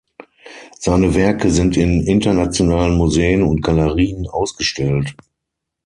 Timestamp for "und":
3.43-3.61